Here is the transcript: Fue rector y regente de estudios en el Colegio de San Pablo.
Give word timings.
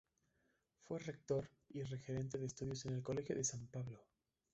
Fue 0.79 0.97
rector 0.97 1.47
y 1.69 1.83
regente 1.83 2.39
de 2.39 2.47
estudios 2.47 2.87
en 2.87 2.93
el 2.95 3.03
Colegio 3.03 3.35
de 3.35 3.43
San 3.43 3.67
Pablo. 3.67 3.99